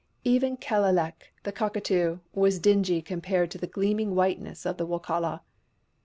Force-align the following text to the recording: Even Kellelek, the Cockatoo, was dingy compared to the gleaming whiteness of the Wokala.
Even 0.23 0.57
Kellelek, 0.57 1.31
the 1.43 1.51
Cockatoo, 1.51 2.21
was 2.33 2.57
dingy 2.57 3.03
compared 3.03 3.51
to 3.51 3.59
the 3.59 3.67
gleaming 3.67 4.15
whiteness 4.15 4.65
of 4.65 4.77
the 4.77 4.87
Wokala. 4.87 5.41